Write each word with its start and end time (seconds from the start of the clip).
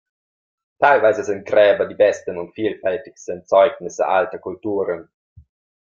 Teilweise 0.79 1.23
sind 1.23 1.45
Gräber 1.45 1.85
die 1.85 1.93
besten 1.93 2.39
und 2.39 2.53
vielfältigsten 2.55 3.45
Zeugnisse 3.45 4.07
alter 4.07 4.39
Kulturen. 4.39 5.11